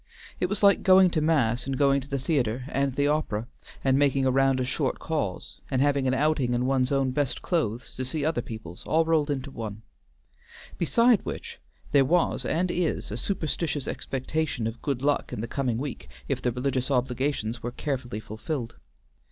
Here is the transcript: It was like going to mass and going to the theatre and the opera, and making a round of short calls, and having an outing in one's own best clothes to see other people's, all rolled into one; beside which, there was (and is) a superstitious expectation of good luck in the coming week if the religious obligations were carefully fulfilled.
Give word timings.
It 0.39 0.49
was 0.49 0.63
like 0.63 0.81
going 0.81 1.11
to 1.11 1.21
mass 1.21 1.67
and 1.67 1.77
going 1.77 2.01
to 2.01 2.07
the 2.07 2.17
theatre 2.17 2.65
and 2.69 2.95
the 2.95 3.05
opera, 3.07 3.45
and 3.83 3.99
making 3.99 4.25
a 4.25 4.31
round 4.31 4.59
of 4.59 4.67
short 4.67 4.97
calls, 4.97 5.61
and 5.69 5.79
having 5.79 6.07
an 6.07 6.15
outing 6.15 6.55
in 6.55 6.65
one's 6.65 6.91
own 6.91 7.11
best 7.11 7.43
clothes 7.43 7.95
to 7.97 8.03
see 8.03 8.25
other 8.25 8.41
people's, 8.41 8.83
all 8.87 9.05
rolled 9.05 9.29
into 9.29 9.51
one; 9.51 9.83
beside 10.79 11.21
which, 11.23 11.59
there 11.91 12.03
was 12.03 12.45
(and 12.45 12.71
is) 12.71 13.11
a 13.11 13.15
superstitious 13.15 13.87
expectation 13.87 14.65
of 14.65 14.81
good 14.81 15.03
luck 15.03 15.31
in 15.31 15.39
the 15.39 15.47
coming 15.47 15.77
week 15.77 16.09
if 16.27 16.41
the 16.41 16.51
religious 16.51 16.89
obligations 16.89 17.61
were 17.61 17.69
carefully 17.71 18.19
fulfilled. 18.19 18.77